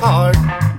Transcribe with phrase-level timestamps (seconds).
[0.00, 0.69] heart.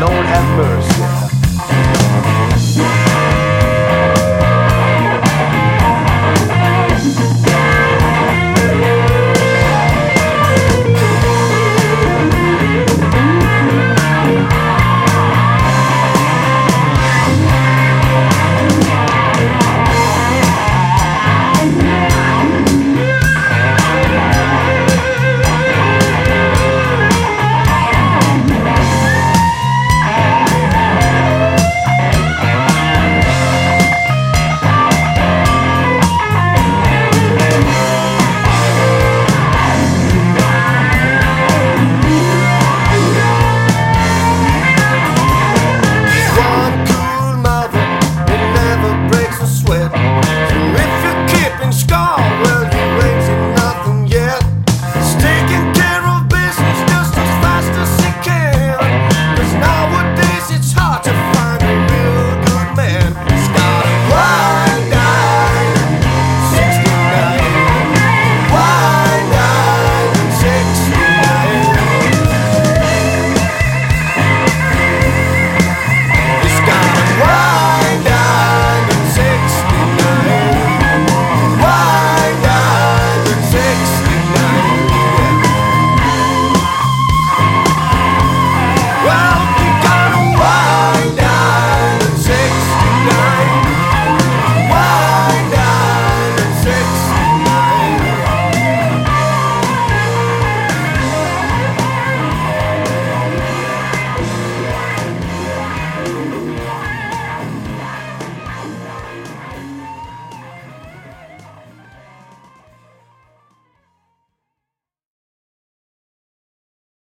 [0.00, 1.13] Lord have mercy.